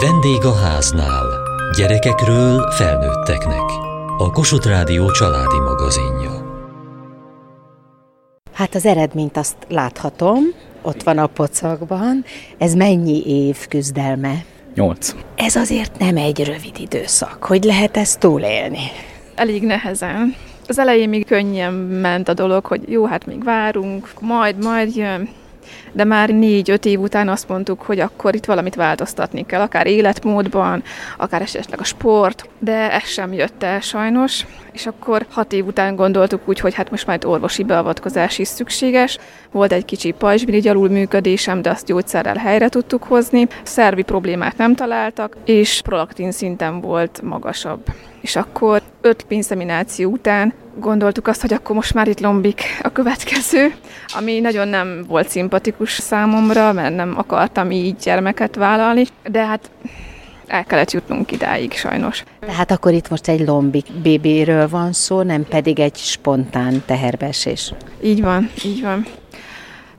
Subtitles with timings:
[0.00, 1.26] Vendég a háznál.
[1.76, 3.62] Gyerekekről felnőtteknek.
[4.18, 6.30] A Kossuth Rádió családi magazinja.
[8.52, 10.38] Hát az eredményt azt láthatom,
[10.82, 12.24] ott van a pocakban.
[12.58, 14.44] Ez mennyi év küzdelme?
[14.74, 15.14] Nyolc.
[15.36, 17.44] Ez azért nem egy rövid időszak.
[17.44, 18.90] Hogy lehet ezt túlélni?
[19.34, 20.34] Elég nehezen.
[20.66, 25.28] Az elején még könnyen ment a dolog, hogy jó, hát még várunk, majd, majd jön
[25.92, 30.82] de már négy-öt év után azt mondtuk, hogy akkor itt valamit változtatni kell, akár életmódban,
[31.18, 35.96] akár esetleg a sport, de ez sem jött el sajnos, és akkor hat év után
[35.96, 39.18] gondoltuk úgy, hogy hát most már orvosi beavatkozás is szükséges.
[39.50, 43.46] Volt egy kicsi pajzsmirigy működésem, de azt gyógyszerrel helyre tudtuk hozni.
[43.62, 47.82] Szervi problémát nem találtak, és prolaktin szinten volt magasabb.
[48.24, 53.74] És akkor öt pénzemináció után gondoltuk azt, hogy akkor most már itt lombik a következő,
[54.18, 59.70] ami nagyon nem volt szimpatikus számomra, mert nem akartam így gyermeket vállalni, de hát
[60.46, 62.24] el kellett jutnunk idáig sajnos.
[62.40, 67.72] Tehát akkor itt most egy lombik bébéről van szó, nem pedig egy spontán teherbeesés.
[68.02, 69.06] Így van, így van.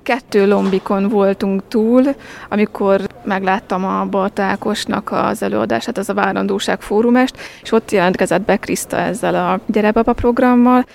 [0.06, 2.04] Kettő lombikon voltunk túl,
[2.50, 8.98] amikor megláttam a Baltákosnak az előadását, az a Várandóság fórumest, és ott jelentkezett be Kriszta
[8.98, 10.86] ezzel a Gyerebaba programmal,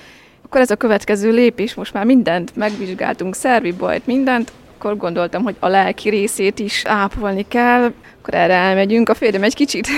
[0.45, 5.57] akkor ez a következő lépés, most már mindent megvizsgáltunk, szervi bajt, mindent, akkor gondoltam, hogy
[5.59, 9.09] a lelki részét is ápolni kell, akkor erre elmegyünk.
[9.09, 9.89] A férjem egy kicsit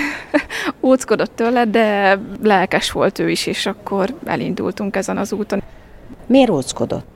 [0.90, 5.62] óckodott tőle, de lelkes volt ő is, és akkor elindultunk ezen az úton.
[6.26, 7.11] Miért óckodott?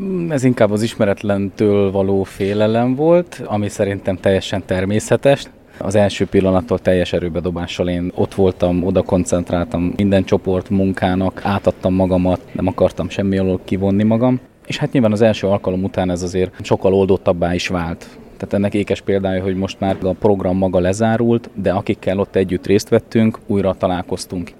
[0.00, 5.44] Mm, ez inkább az ismeretlentől való félelem volt, ami szerintem teljesen természetes.
[5.78, 12.40] Az első pillanattól teljes erőbedobással én ott voltam, oda koncentráltam minden csoport munkának, átadtam magamat,
[12.52, 14.40] nem akartam semmi alól kivonni magam.
[14.66, 18.06] És hát nyilván az első alkalom után ez azért sokkal oldottabbá is vált.
[18.36, 22.66] Tehát ennek ékes példája, hogy most már a program maga lezárult, de akikkel ott együtt
[22.66, 24.50] részt vettünk, újra találkoztunk.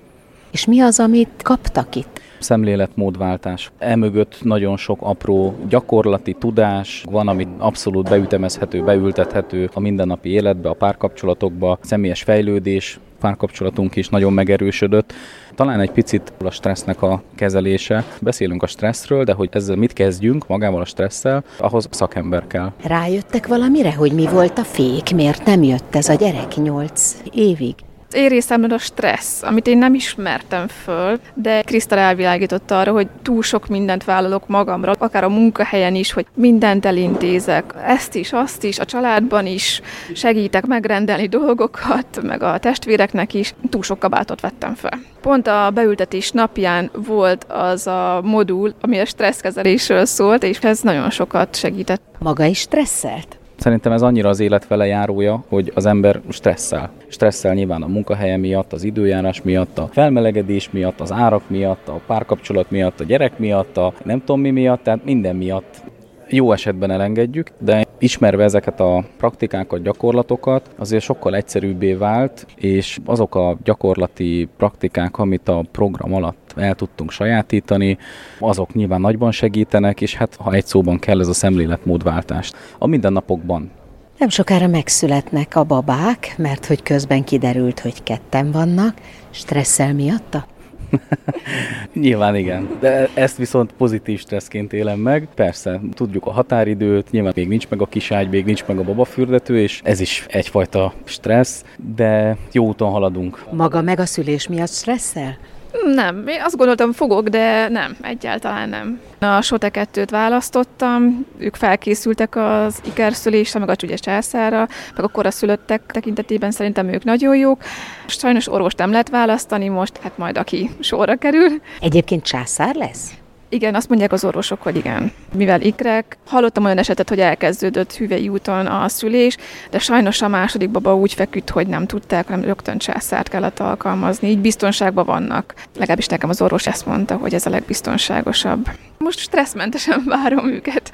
[0.57, 2.21] És mi az, amit kaptak itt?
[2.39, 3.71] szemléletmódváltás.
[3.79, 10.73] Emögött nagyon sok apró gyakorlati tudás van, amit abszolút beütemezhető, beültethető a mindennapi életbe, a
[10.73, 15.13] párkapcsolatokba, személyes fejlődés, párkapcsolatunk is nagyon megerősödött.
[15.55, 18.05] Talán egy picit a stressznek a kezelése.
[18.21, 22.73] Beszélünk a stresszről, de hogy ezzel mit kezdjünk magával a stresszel, ahhoz szakember kell.
[22.83, 27.75] Rájöttek valamire, hogy mi volt a fék, miért nem jött ez a gyerek nyolc évig?
[28.13, 33.43] Én részemről a stressz, amit én nem ismertem föl, de Krisztal elvilágította arra, hogy túl
[33.43, 38.79] sok mindent vállalok magamra, akár a munkahelyen is, hogy mindent elintézek, ezt is, azt is,
[38.79, 39.81] a családban is,
[40.15, 44.99] segítek megrendelni dolgokat, meg a testvéreknek is, túl sok kabátot vettem fel.
[45.21, 51.11] Pont a beültetés napján volt az a modul, ami a stresszkezelésről szólt, és ez nagyon
[51.11, 52.03] sokat segített.
[52.19, 53.39] Maga is stresszelt?
[53.67, 56.91] Szerintem ez annyira az élet vele járója, hogy az ember stresszel.
[57.09, 62.01] Stresszel nyilván a munkahelye miatt, az időjárás miatt, a felmelegedés miatt, az árak miatt, a
[62.07, 65.83] párkapcsolat miatt, a gyerek miatt, a nem tudom mi miatt, tehát minden miatt
[66.29, 73.35] jó esetben elengedjük, de ismerve ezeket a praktikákat, gyakorlatokat, azért sokkal egyszerűbbé vált, és azok
[73.35, 77.99] a gyakorlati praktikák, amit a program alatt el tudtunk sajátítani,
[78.39, 82.57] azok nyilván nagyban segítenek, és hát ha egy szóban kell ez a szemléletmódváltást.
[82.79, 83.71] A mindennapokban
[84.19, 88.95] nem sokára megszületnek a babák, mert hogy közben kiderült, hogy ketten vannak.
[89.31, 90.47] Stresszel miatta?
[91.93, 95.29] nyilván igen, de ezt viszont pozitív stresszként élem meg.
[95.35, 99.61] Persze, tudjuk a határidőt, nyilván még nincs meg a kiságy, még nincs meg a babafürdető,
[99.61, 103.45] és ez is egyfajta stressz, de jó úton haladunk.
[103.53, 105.39] Maga meg a szülés miatt stresszel?
[105.85, 109.01] Nem, én azt gondoltam fogok, de nem, egyáltalán nem.
[109.19, 115.83] A Sote 2-t választottam, ők felkészültek az ikerszülésre, meg a csügyes császára, meg a koraszülöttek
[115.87, 117.63] tekintetében szerintem ők nagyon jók.
[118.07, 121.49] Sajnos orvos nem lehet választani most, hát majd aki sorra kerül.
[121.81, 123.11] Egyébként császár lesz?
[123.49, 125.13] Igen, azt mondják az orvosok, hogy igen.
[125.35, 129.37] Mivel ikrek, hallottam olyan esetet, hogy elkezdődött hüvei úton a szülés,
[129.71, 134.29] de sajnos a második baba úgy feküdt, hogy nem tudták, hanem rögtön császárt kellett alkalmazni.
[134.29, 135.55] Így biztonságban vannak.
[135.75, 138.69] Legalábbis nekem az orvos ezt mondta, hogy ez a legbiztonságosabb.
[138.99, 140.93] Most stresszmentesen várom őket.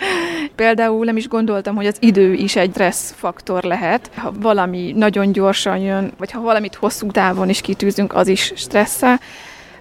[0.54, 4.10] Például nem is gondoltam, hogy az idő is egy stressz faktor lehet.
[4.14, 9.20] Ha valami nagyon gyorsan jön, vagy ha valamit hosszú távon is kitűzünk, az is stresszel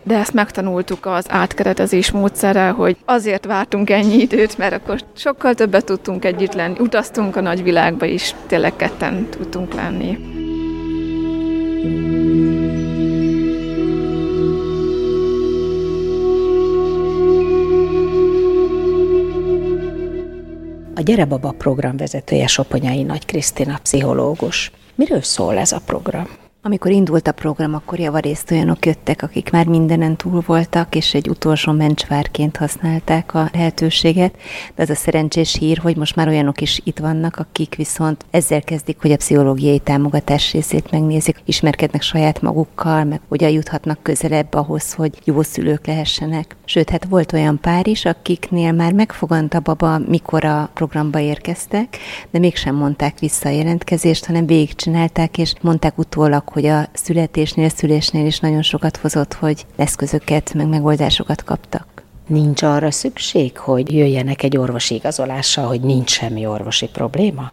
[0.04, 5.86] de ezt megtanultuk az átkeretezés módszerrel, hogy azért vártunk ennyi időt, mert akkor sokkal többet
[5.86, 6.80] tudtunk együtt lenni.
[6.80, 10.18] Utaztunk a nagyvilágba is, tényleg ketten tudtunk lenni.
[20.96, 24.72] A Gyerebaba program vezetője Soponyai Nagy Krisztina, pszichológus.
[24.96, 26.41] Miről szól ez a program?
[26.64, 31.30] Amikor indult a program, akkor javarészt olyanok jöttek, akik már mindenen túl voltak, és egy
[31.30, 34.36] utolsó mencsvárként használták a lehetőséget.
[34.76, 38.62] De az a szerencsés hír, hogy most már olyanok is itt vannak, akik viszont ezzel
[38.62, 44.94] kezdik, hogy a pszichológiai támogatás részét megnézik, ismerkednek saját magukkal, meg hogyan juthatnak közelebb ahhoz,
[44.94, 46.56] hogy jó szülők lehessenek.
[46.66, 51.98] Sőt, hát volt olyan pár is, akiknél már megfogant a baba, mikor a programba érkeztek,
[52.32, 58.26] de mégsem mondták vissza a jelentkezést, hanem végigcsinálták, és mondták utólag, hogy a születésnél, szülésnél
[58.26, 62.04] is nagyon sokat hozott, hogy eszközöket, meg megoldásokat kaptak.
[62.28, 67.52] Nincs arra szükség, hogy jöjjenek egy orvosi igazolással, hogy nincs semmi orvosi probléma?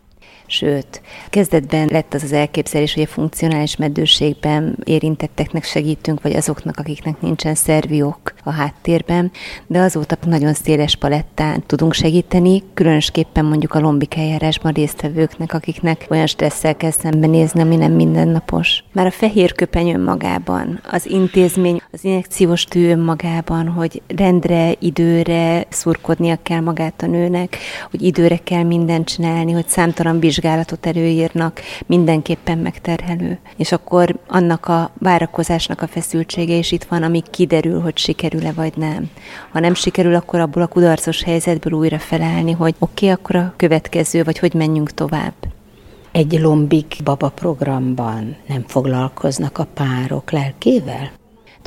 [0.51, 7.21] Sőt, kezdetben lett az az elképzelés, hogy a funkcionális meddőségben érintetteknek segítünk, vagy azoknak, akiknek
[7.21, 9.31] nincsen szerviok a háttérben,
[9.67, 16.27] de azóta nagyon széles palettán tudunk segíteni, különösképpen mondjuk a lombik eljárásban résztvevőknek, akiknek olyan
[16.27, 18.85] stresszel kell szembenézni, ami nem mindennapos.
[18.93, 26.39] Már a fehér köpeny önmagában, az intézmény, az injekciós tű önmagában, hogy rendre, időre szurkodnia
[26.43, 27.57] kell magát a nőnek,
[27.91, 33.39] hogy időre kell mindent csinálni, hogy számtalan vizsgálatot előírnak, mindenképpen megterhelő.
[33.57, 38.73] És akkor annak a várakozásnak a feszültsége is itt van, amíg kiderül, hogy sikerül-e vagy
[38.77, 39.11] nem.
[39.53, 43.55] Ha nem sikerül, akkor abból a kudarcos helyzetből újra felállni, hogy oké, okay, akkor a
[43.57, 45.35] következő, vagy hogy menjünk tovább.
[46.13, 51.18] Egy lombik baba programban nem foglalkoznak a párok lelkével?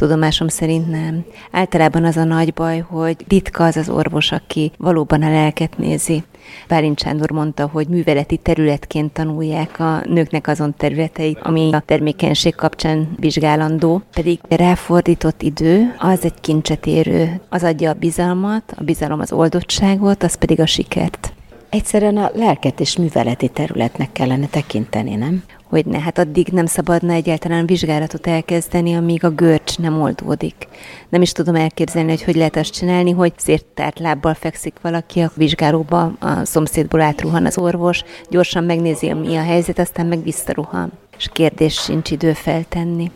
[0.01, 1.25] Tudomásom szerint nem.
[1.51, 6.23] Általában az a nagy baj, hogy ritka az az orvos, aki valóban a lelket nézi.
[6.67, 13.15] Bálint Sándor mondta, hogy műveleti területként tanulják a nőknek azon területeit, ami a termékenység kapcsán
[13.19, 17.41] vizsgálandó, pedig ráfordított idő az egy kincset érő.
[17.49, 21.33] Az adja a bizalmat, a bizalom az oldottságot, az pedig a sikert.
[21.69, 25.43] Egyszerűen a lelket és műveleti területnek kellene tekinteni, nem?
[25.71, 30.67] Hogy ne, hát addig nem szabadna egyáltalán vizsgálatot elkezdeni, amíg a görcs nem oldódik.
[31.09, 35.31] Nem is tudom elképzelni, hogy hogy lehet azt csinálni, hogy széttárt lábbal fekszik valaki a
[35.35, 40.91] vizsgálóba, a szomszédból átruhan az orvos, gyorsan megnézi, mi a helyzet, aztán meg visszaruhan.
[41.17, 43.11] És kérdés sincs idő feltenni.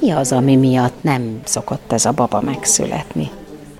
[0.00, 3.30] Mi az, ami miatt nem szokott ez a baba megszületni?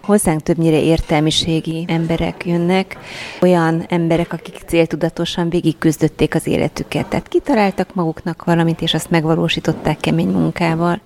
[0.06, 2.99] Hozzánk többnyire értelmiségi emberek jönnek,
[3.41, 7.06] olyan emberek, akik céltudatosan végig küzdötték az életüket.
[7.06, 11.00] Tehát kitaláltak maguknak valamit, és azt megvalósították kemény munkával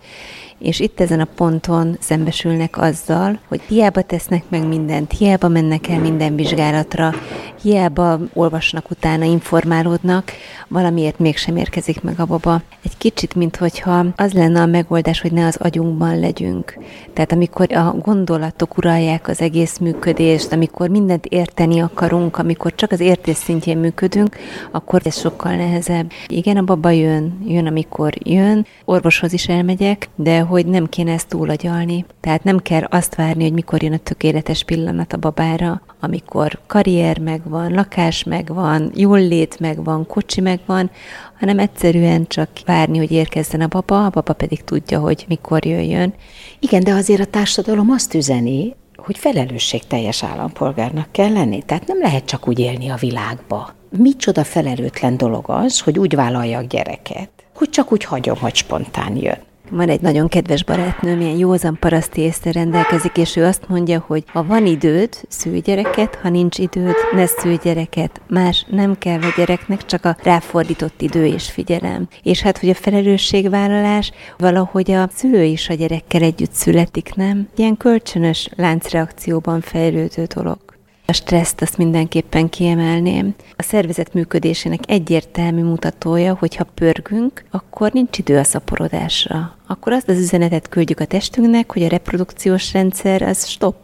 [0.61, 5.99] és itt ezen a ponton szembesülnek azzal, hogy hiába tesznek meg mindent, hiába mennek el
[5.99, 7.14] minden vizsgálatra,
[7.62, 10.32] hiába olvasnak utána, informálódnak,
[10.70, 12.62] valamiért mégsem érkezik meg a baba.
[12.84, 16.78] Egy kicsit, mintha az lenne a megoldás, hogy ne az agyunkban legyünk.
[17.12, 23.00] Tehát amikor a gondolatok uralják az egész működést, amikor mindent érteni akarunk, amikor csak az
[23.00, 24.37] értés szintjén működünk,
[24.70, 26.11] akkor ez sokkal nehezebb.
[26.26, 31.28] Igen, a baba jön, jön, amikor jön, orvoshoz is elmegyek, de hogy nem kéne ezt
[31.28, 32.05] túlagyalni.
[32.20, 37.19] Tehát nem kell azt várni, hogy mikor jön a tökéletes pillanat a babára, amikor karrier
[37.19, 40.90] megvan, lakás megvan, jól lét megvan, kocsi megvan,
[41.38, 46.14] hanem egyszerűen csak várni, hogy érkezzen a baba, a baba pedig tudja, hogy mikor jöjjön.
[46.58, 51.62] Igen, de azért a társadalom azt üzeni, hogy felelősségteljes állampolgárnak kell lenni.
[51.62, 53.74] Tehát nem lehet csak úgy élni a világba.
[53.98, 59.38] Micsoda felelőtlen dolog az, hogy úgy vállaljak gyereket, hogy csak úgy hagyom, hogy spontán jön.
[59.72, 64.24] Van egy nagyon kedves barátnőm, ilyen józan paraszti észre rendelkezik, és ő azt mondja, hogy
[64.26, 68.20] ha van időd, szülj gyereket, ha nincs időd, ne szülj gyereket.
[68.28, 72.08] Más nem kell a gyereknek, csak a ráfordított idő és figyelem.
[72.22, 77.48] És hát, hogy a felelősségvállalás valahogy a szülő is a gyerekkel együtt születik, nem?
[77.56, 80.69] Ilyen kölcsönös láncreakcióban fejlődő dolog.
[81.11, 83.35] A stresszt azt mindenképpen kiemelném.
[83.57, 89.57] A szervezet működésének egyértelmű mutatója, hogy ha pörgünk, akkor nincs idő a szaporodásra.
[89.67, 93.76] Akkor azt az üzenetet küldjük a testünknek, hogy a reprodukciós rendszer az stop.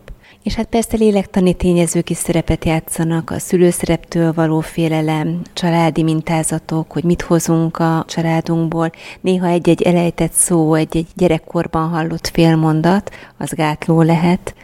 [0.43, 7.05] És hát persze lélektani tényezők is szerepet játszanak, a szülőszereptől való félelem, családi mintázatok, hogy
[7.05, 8.91] mit hozunk a családunkból.
[9.21, 14.55] Néha egy-egy elejtett szó, egy-egy gyerekkorban hallott félmondat, az gátló lehet.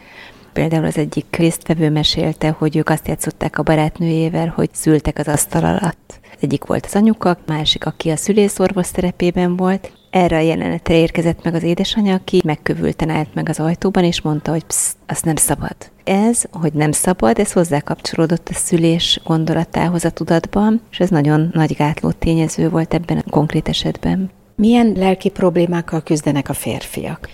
[0.52, 5.64] Például az egyik résztvevő mesélte, hogy ők azt játszották a barátnőjével, hogy szültek az asztal
[5.64, 6.20] alatt.
[6.40, 9.92] Egyik volt az anyuka, másik, aki a szülészorvos szerepében volt.
[10.10, 14.50] Erre a jelenetre érkezett meg az édesanyja, aki megkövülten állt meg az ajtóban, és mondta,
[14.50, 15.76] hogy psz, azt nem szabad.
[16.04, 21.50] Ez, hogy nem szabad, ez hozzá kapcsolódott a szülés gondolatához a tudatban, és ez nagyon
[21.52, 24.30] nagy gátló tényező volt ebben a konkrét esetben.
[24.56, 27.28] Milyen lelki problémákkal küzdenek a férfiak?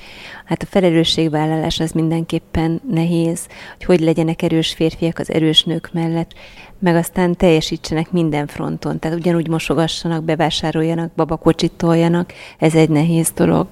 [0.49, 6.33] Hát a felelősségvállalás az mindenképpen nehéz, hogy hogy legyenek erős férfiak az erős nők mellett,
[6.78, 8.99] meg aztán teljesítsenek minden fronton.
[8.99, 13.67] Tehát ugyanúgy mosogassanak, bevásároljanak, babakocsit toljanak, ez egy nehéz dolog.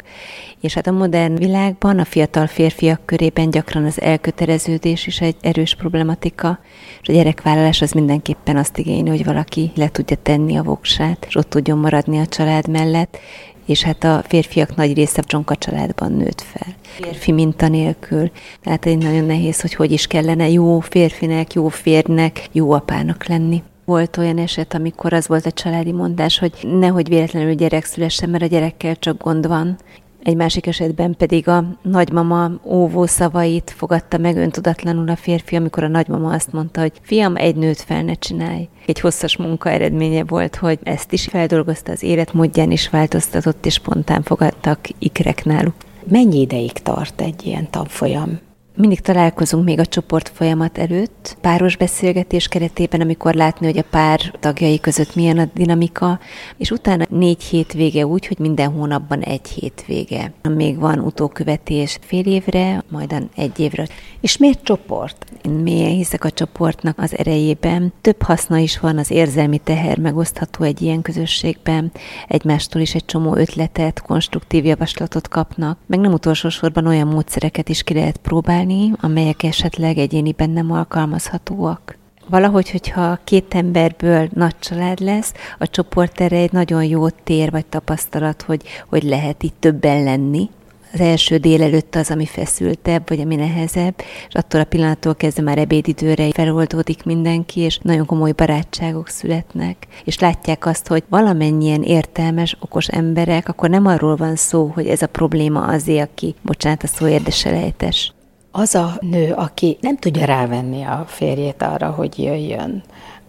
[0.60, 5.74] És hát a modern világban a fiatal férfiak körében gyakran az elköteleződés is egy erős
[5.74, 6.58] problematika,
[7.02, 11.34] és a gyerekvállalás az mindenképpen azt igényli, hogy valaki le tudja tenni a voksát, és
[11.34, 13.18] ott tudjon maradni a család mellett,
[13.66, 16.74] és hát a férfiak nagy része csonka családban nőtt fel.
[16.82, 18.30] Férfi minta nélkül.
[18.62, 23.62] Tehát egy nagyon nehéz, hogy hogy is kellene jó férfinek, jó férnek, jó apának lenni.
[23.84, 28.42] Volt olyan eset, amikor az volt a családi mondás, hogy nehogy véletlenül gyerek szülessen, mert
[28.42, 29.78] a gyerekkel csak gond van,
[30.26, 35.88] egy másik esetben pedig a nagymama óvó szavait fogadta meg öntudatlanul a férfi, amikor a
[35.88, 38.68] nagymama azt mondta, hogy fiam, egy nőt fel ne csinálj.
[38.86, 44.22] Egy hosszas munka eredménye volt, hogy ezt is feldolgozta az életmódján is változtatott, és spontán
[44.22, 45.74] fogadtak ikrek náluk.
[46.10, 48.45] Mennyi ideig tart egy ilyen tanfolyam?
[48.78, 54.20] Mindig találkozunk még a csoport folyamat előtt, páros beszélgetés keretében, amikor látni, hogy a pár
[54.40, 56.18] tagjai között milyen a dinamika,
[56.56, 60.32] és utána négy hétvége úgy, hogy minden hónapban egy hétvége.
[60.42, 63.86] Még van utókövetés fél évre, majd egy évre.
[64.20, 65.24] És miért csoport?
[65.42, 67.92] Én mélyen hiszek a csoportnak az erejében.
[68.00, 71.92] Több haszna is van, az érzelmi teher megosztható egy ilyen közösségben.
[72.28, 77.82] Egymástól is egy csomó ötletet, konstruktív javaslatot kapnak, meg nem utolsó sorban olyan módszereket is
[77.82, 81.98] ki lehet próbálni, használni, amelyek esetleg egyéniben nem alkalmazhatóak.
[82.28, 87.66] Valahogy, hogyha két emberből nagy család lesz, a csoport erre egy nagyon jó tér vagy
[87.66, 90.50] tapasztalat, hogy, hogy lehet itt többen lenni,
[90.92, 93.94] az első délelőtt az, ami feszültebb, vagy ami nehezebb,
[94.28, 100.18] és attól a pillanattól kezdve már ebédidőre feloldódik mindenki, és nagyon komoly barátságok születnek, és
[100.18, 105.06] látják azt, hogy valamennyien értelmes, okos emberek, akkor nem arról van szó, hogy ez a
[105.06, 108.12] probléma azért, aki, bocsánat, a szó érdeselejtes,
[108.58, 112.82] az a nő, aki nem tudja rávenni a férjét arra, hogy jöjjön,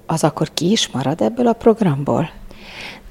[0.06, 2.30] az akkor ki is marad ebből a programból?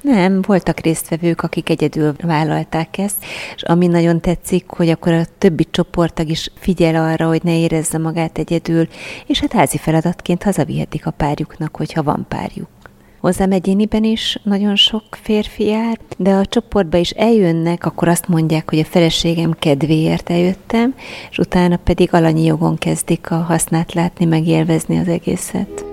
[0.01, 5.67] Nem, voltak résztvevők, akik egyedül vállalták ezt, és ami nagyon tetszik, hogy akkor a többi
[5.71, 8.87] csoporttag is figyel arra, hogy ne érezze magát egyedül,
[9.25, 12.67] és hát házi feladatként hazavihetik a párjuknak, hogyha van párjuk.
[13.19, 18.69] Hozzám egyéniben is nagyon sok férfi jár, de a csoportba is eljönnek, akkor azt mondják,
[18.69, 20.95] hogy a feleségem kedvéért eljöttem,
[21.29, 25.85] és utána pedig alanyi jogon kezdik a hasznát látni, meg élvezni az egészet.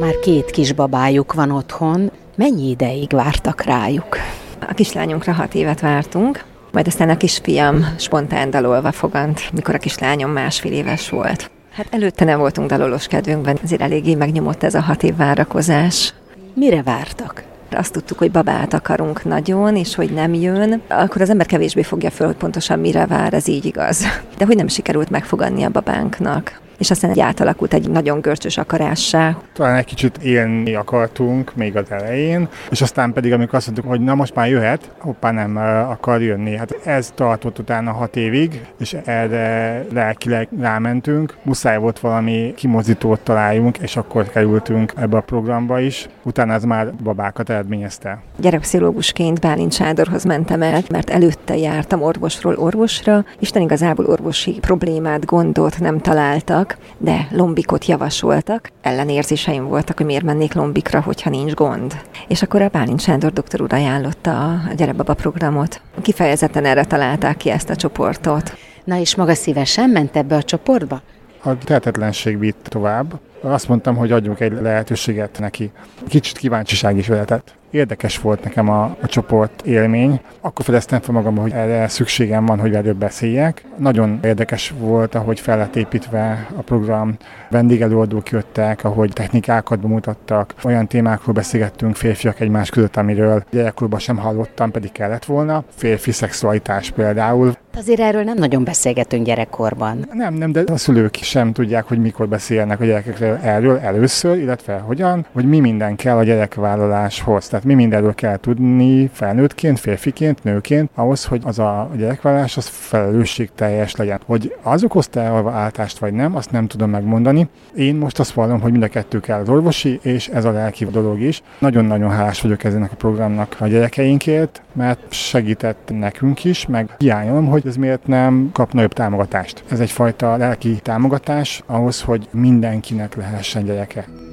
[0.00, 2.10] Már két kisbabájuk van otthon.
[2.36, 4.16] Mennyi ideig vártak rájuk?
[4.60, 10.30] A kislányunkra hat évet vártunk, majd aztán a kisfiam spontán dalolva fogant, mikor a kislányom
[10.30, 11.50] másfél éves volt.
[11.72, 16.14] Hát előtte nem voltunk dalolós kedvünkben, ezért eléggé megnyomott ez a hat év várakozás.
[16.54, 17.42] Mire vártak?
[17.70, 22.10] Azt tudtuk, hogy babát akarunk nagyon, és hogy nem jön, akkor az ember kevésbé fogja
[22.10, 24.06] föl, hogy pontosan mire vár, ez így igaz.
[24.38, 29.36] De hogy nem sikerült megfogadni a babánknak és aztán egy átalakult egy nagyon görcsös akarássá.
[29.52, 34.00] Talán egy kicsit élni akartunk még az elején, és aztán pedig, amikor azt mondtuk, hogy
[34.00, 35.56] na most már jöhet, hoppá nem
[35.90, 36.56] akar jönni.
[36.56, 41.36] Hát ez tartott utána hat évig, és erre lelkileg rámentünk.
[41.42, 46.08] Muszáj volt valami kimozítót találjunk, és akkor kerültünk ebbe a programba is.
[46.22, 48.22] Utána ez már babákat eredményezte.
[48.36, 55.78] Gyerekpszichológusként Bálint Sádorhoz mentem el, mert előtte jártam orvosról orvosra, Isten igazából orvosi problémát, gondot
[55.78, 58.70] nem találtak, voltak, de lombikot javasoltak.
[58.82, 62.00] Ellenérzéseim voltak, hogy miért mennék lombikra, hogyha nincs gond.
[62.28, 65.80] És akkor a Bálint Sándor doktor úr ajánlotta a Gyerekbaba programot.
[66.02, 68.56] Kifejezetten erre találták ki ezt a csoportot.
[68.84, 71.02] Na és maga szívesen ment ebbe a csoportba?
[71.42, 73.20] A tehetetlenség vitt tovább.
[73.40, 75.70] Azt mondtam, hogy adjunk egy lehetőséget neki.
[76.08, 80.20] Kicsit kíváncsiság is veletett érdekes volt nekem a, a csoport élmény.
[80.40, 83.64] Akkor fedeztem fel magam, hogy erre szükségem van, hogy erről beszéljek.
[83.76, 87.16] Nagyon érdekes volt, ahogy fel lett építve a program.
[87.50, 90.54] Vendégelőadók jöttek, ahogy technikákat bemutattak.
[90.62, 95.64] Olyan témákról beszélgettünk férfiak egymás között, amiről gyerekkorban sem hallottam, pedig kellett volna.
[95.74, 97.56] Férfi szexualitás például.
[97.76, 100.08] Azért erről nem nagyon beszélgetünk gyerekkorban.
[100.12, 104.78] Nem, nem, de a szülők sem tudják, hogy mikor beszélnek a gyerekekről erről először, illetve
[104.78, 110.90] hogyan, hogy mi minden kell a gyerekvállaláshoz Tehát mi mindenről kell tudni felnőttként, férfiként, nőként,
[110.94, 114.20] ahhoz, hogy az a gyerekvállás az felelősségteljes legyen.
[114.26, 117.48] Hogy az okozta a váltást vagy nem, azt nem tudom megmondani.
[117.76, 120.84] Én most azt vallom, hogy mind a kettő kell az orvosi, és ez a lelki
[120.84, 121.42] dolog is.
[121.58, 127.66] Nagyon-nagyon hálás vagyok ezenek a programnak a gyerekeinkért, mert segített nekünk is, meg hiányolom, hogy
[127.66, 129.64] ez miért nem kap nagyobb támogatást.
[129.70, 134.27] Ez egyfajta lelki támogatás ahhoz, hogy mindenkinek lehessen gyereke.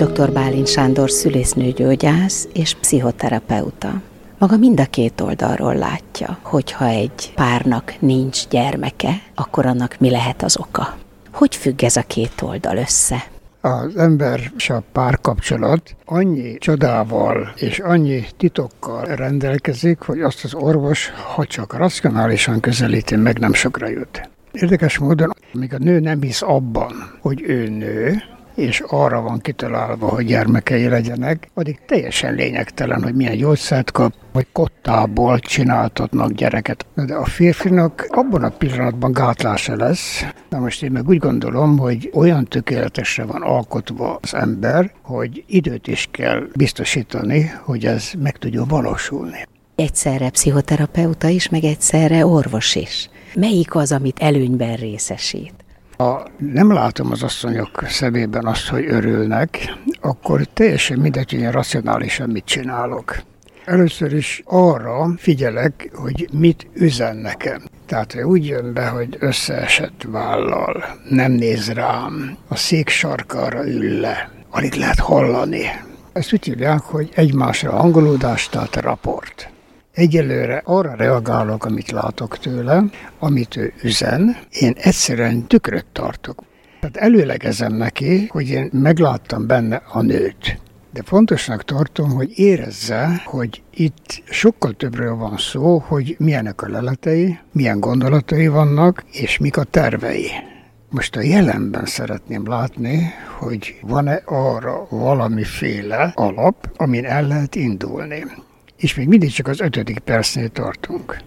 [0.00, 0.32] Dr.
[0.32, 4.00] Bálint Sándor szülésznőgyógyász és pszichoterapeuta.
[4.38, 10.42] Maga mind a két oldalról látja, hogyha egy párnak nincs gyermeke, akkor annak mi lehet
[10.42, 10.96] az oka.
[11.32, 13.24] Hogy függ ez a két oldal össze?
[13.60, 21.10] az ember és a párkapcsolat annyi csodával és annyi titokkal rendelkezik, hogy azt az orvos,
[21.34, 24.28] ha csak racionálisan közelíti, meg nem sokra jut.
[24.52, 28.22] Érdekes módon, amíg a nő nem hisz abban, hogy ő nő,
[28.60, 34.46] és arra van kitalálva, hogy gyermekei legyenek, addig teljesen lényegtelen, hogy milyen gyógyszert kap, vagy
[34.52, 36.86] kottából csináltatnak gyereket.
[36.94, 40.24] De a férfinak abban a pillanatban gátlása lesz.
[40.48, 45.86] Na most én meg úgy gondolom, hogy olyan tökéletesre van alkotva az ember, hogy időt
[45.86, 49.46] is kell biztosítani, hogy ez meg tudjon valósulni.
[49.74, 53.10] Egyszerre pszichoterapeuta is, meg egyszerre orvos is.
[53.34, 55.59] Melyik az, amit előnyben részesít?
[56.00, 62.30] Ha nem látom az asszonyok szemében azt, hogy örülnek, akkor teljesen mindegy, hogy én racionálisan
[62.30, 63.22] mit csinálok.
[63.64, 67.62] Először is arra figyelek, hogy mit üzen nekem.
[67.86, 74.00] Tehát hogy úgy jön be, hogy összeesett vállal, nem néz rám, a szék sarkára ül
[74.00, 75.62] le, alig lehet hallani.
[76.12, 79.50] Ezt úgy hívják, hogy egymásra hangolódás, tehát raport.
[80.00, 82.84] Egyelőre arra reagálok, amit látok tőle,
[83.18, 84.36] amit ő üzen.
[84.50, 86.42] Én egyszerűen tükröt tartok.
[86.80, 90.58] Tehát előlegezem neki, hogy én megláttam benne a nőt.
[90.92, 97.38] De fontosnak tartom, hogy érezze, hogy itt sokkal többről van szó, hogy milyenek a leletei,
[97.52, 100.30] milyen gondolatai vannak, és mik a tervei.
[100.90, 108.24] Most a jelenben szeretném látni, hogy van-e arra valamiféle alap, amin el lehet indulni
[108.80, 111.18] és még mindig csak az ötödik percnél tartunk.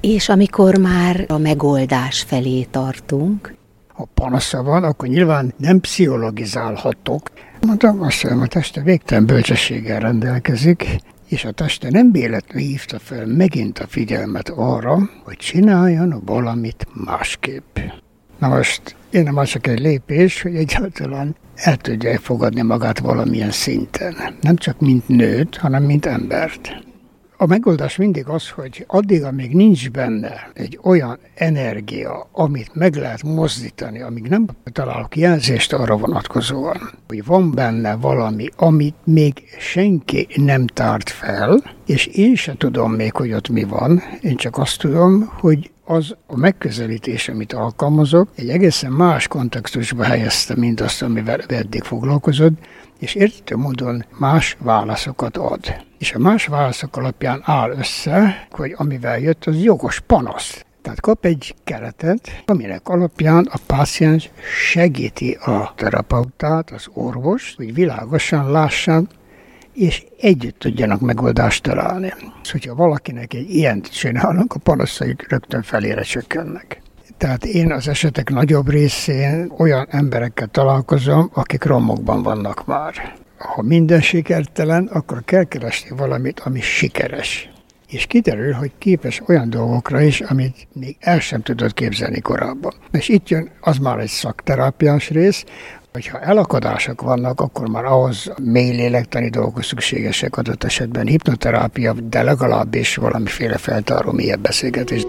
[0.00, 3.54] És amikor már a megoldás felé tartunk?
[3.88, 7.30] Ha panasza van, akkor nyilván nem pszichologizálhatok.
[7.60, 13.26] Mondtam, azt mondom, a teste végtelen bölcsességgel rendelkezik, és a teste nem véletlenül hívta fel
[13.26, 17.78] megint a figyelmet arra, hogy csináljon valamit másképp.
[18.38, 24.14] Na most én nem csak egy lépés, hogy egyáltalán el tudja fogadni magát valamilyen szinten.
[24.40, 26.87] Nem csak mint nőt, hanem mint embert.
[27.40, 33.22] A megoldás mindig az, hogy addig, amíg nincs benne egy olyan energia, amit meg lehet
[33.22, 40.66] mozdítani, amíg nem találok jelzést arra vonatkozóan, hogy van benne valami, amit még senki nem
[40.66, 45.32] tárt fel, és én se tudom még, hogy ott mi van, én csak azt tudom,
[45.40, 52.58] hogy az a megközelítés, amit alkalmazok, egy egészen más kontextusba helyezte mindazt, amivel eddig foglalkozott,
[52.98, 55.86] és értető módon más válaszokat ad.
[55.98, 60.64] És a más válaszok alapján áll össze, hogy amivel jött, az jogos panasz.
[60.82, 64.30] Tehát kap egy keretet, aminek alapján a páciens
[64.70, 69.04] segíti a terapeutát, az orvos, hogy világosan lássák,
[69.72, 72.12] és együtt tudjanak megoldást találni.
[72.42, 76.82] És hogyha valakinek egy ilyent csinálnak, a panaszaik rögtön felére csökkennek.
[77.16, 83.16] Tehát én az esetek nagyobb részén olyan emberekkel találkozom, akik romokban vannak már.
[83.38, 87.50] Ha minden sikertelen, akkor kell keresni valamit, ami sikeres.
[87.88, 92.74] És kiderül, hogy képes olyan dolgokra is, amit még el sem tudott képzelni korábban.
[92.90, 95.44] És itt jön az már egy szakterápiás rész,
[95.92, 102.96] hogyha elakadások vannak, akkor már ahhoz mély lélektani dolgok szükségesek adott esetben hipnoterápia, de legalábbis
[102.96, 105.06] valamiféle feltáró mélyebb beszélgetés.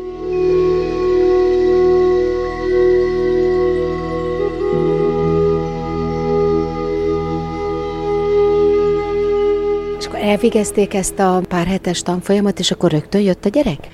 [10.30, 13.88] Elvégezték ezt a pár hetes tanfolyamat, és akkor rögtön jött a gyerek?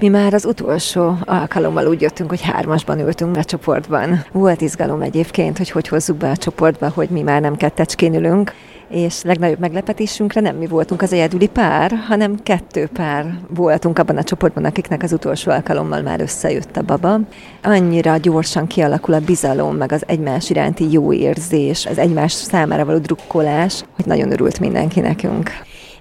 [0.00, 4.24] Mi már az utolsó alkalommal úgy jöttünk, hogy hármasban ültünk a csoportban.
[4.32, 8.52] Volt izgalom egyébként, hogy hogy hozzuk be a csoportba, hogy mi már nem kettecskén ülünk,
[8.88, 14.22] és legnagyobb meglepetésünkre nem mi voltunk az egyedüli pár, hanem kettő pár voltunk abban a
[14.22, 17.18] csoportban, akiknek az utolsó alkalommal már összejött a baba.
[17.62, 22.98] Annyira gyorsan kialakul a bizalom, meg az egymás iránti jó érzés, az egymás számára való
[22.98, 25.50] drukkolás, hogy nagyon örült mindenki nekünk.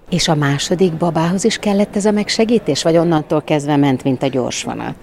[0.09, 4.27] És a második babához is kellett ez a megsegítés, vagy onnantól kezdve ment, mint a
[4.27, 4.95] gyors vonat?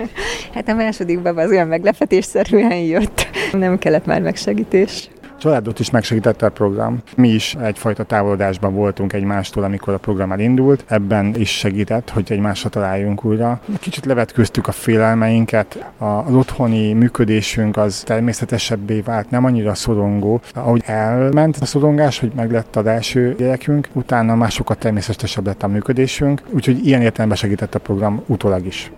[0.55, 5.09] Hát a második baba az olyan meglepetésszerűen jött, nem kellett már megsegítés
[5.45, 7.03] családot is megsegítette a program.
[7.17, 10.85] Mi is egyfajta távolodásban voltunk egymástól, amikor a program elindult.
[10.89, 13.61] Ebben is segített, hogy egymásra találjunk újra.
[13.81, 20.41] Kicsit levetköztük a félelmeinket, az otthoni működésünk az természetesebbé vált, nem annyira szorongó.
[20.55, 25.63] Ahogy elment a szorongás, hogy meg lett az első gyerekünk, utána már sokkal természetesebb lett
[25.63, 28.93] a működésünk, úgyhogy ilyen értelemben segített a program utólag is.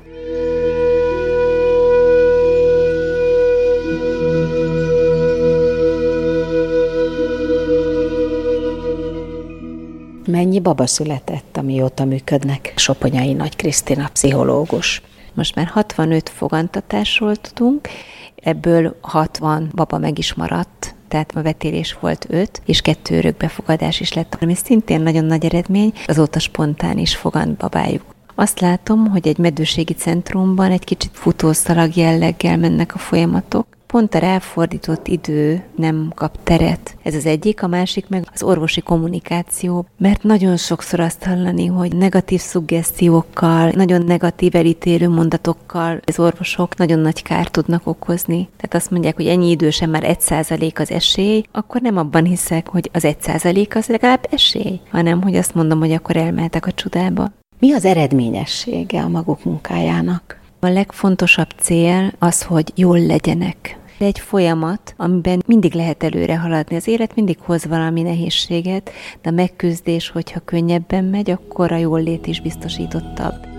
[10.26, 12.72] Mennyi baba született, amióta működnek?
[12.76, 15.02] Soponyai Nagy Krisztina, pszichológus.
[15.34, 17.88] Most már 65 fogantatásról tudunk,
[18.34, 24.12] ebből 60 baba meg is maradt, tehát a vetélés volt 5, és kettő örökbefogadás is
[24.12, 28.14] lett, ami szintén nagyon nagy eredmény, azóta spontán is fogant babájuk.
[28.34, 34.18] Azt látom, hogy egy medőségi centrumban egy kicsit futószalag jelleggel mennek a folyamatok, pont a
[34.18, 36.96] ráfordított idő nem kap teret.
[37.02, 41.96] Ez az egyik, a másik meg az orvosi kommunikáció, mert nagyon sokszor azt hallani, hogy
[41.96, 48.48] negatív szuggesztiókkal, nagyon negatív elítélő mondatokkal az orvosok nagyon nagy kárt tudnak okozni.
[48.56, 52.68] Tehát azt mondják, hogy ennyi idősen már egy százalék az esély, akkor nem abban hiszek,
[52.68, 56.72] hogy az egy százalék az legalább esély, hanem hogy azt mondom, hogy akkor elmehetek a
[56.72, 57.32] csodába.
[57.58, 60.44] Mi az eredményessége a maguk munkájának?
[60.66, 63.78] A legfontosabb cél az, hogy jól legyenek.
[63.98, 66.76] Egy folyamat, amiben mindig lehet előre haladni.
[66.76, 68.90] Az élet mindig hoz valami nehézséget,
[69.22, 73.55] de a megküzdés, hogyha könnyebben megy, akkor a jól lét is biztosítottabb.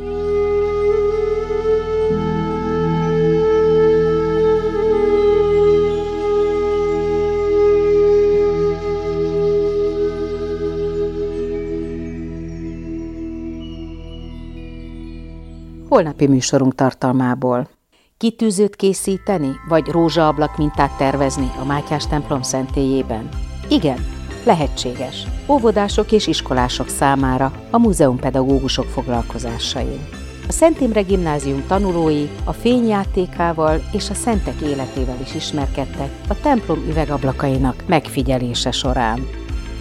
[15.98, 17.70] Holnapi műsorunk tartalmából.
[18.18, 23.30] Kitűzőt készíteni, vagy rózsaablak mintát tervezni a Mátyás templom szentélyében?
[23.70, 24.06] Igen,
[24.46, 25.28] lehetséges.
[25.48, 30.10] Óvodások és iskolások számára a múzeumpedagógusok foglalkozásain.
[30.48, 36.80] A Szent Imre Gimnázium tanulói a fényjátékával és a szentek életével is ismerkedtek a templom
[36.88, 39.28] üvegablakainak megfigyelése során.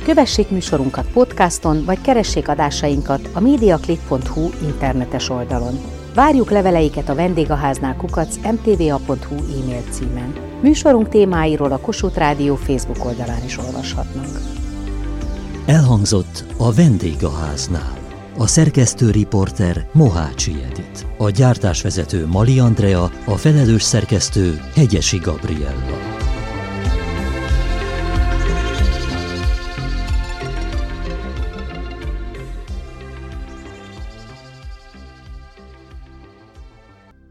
[0.04, 5.95] Kövessék műsorunkat podcaston, vagy keressék adásainkat a mediaclick.hu internetes oldalon.
[6.16, 10.32] Várjuk leveleiket a vendégháznál kukac mtva.hu e-mail címen.
[10.62, 14.40] Műsorunk témáiról a Kossuth Rádió Facebook oldalán is olvashatnak.
[15.66, 17.98] Elhangzott a vendégháznál.
[18.38, 21.06] A szerkesztő riporter Mohácsi Edit.
[21.18, 26.05] A gyártásvezető Mali Andrea, a felelős szerkesztő Hegyesi Gabriella.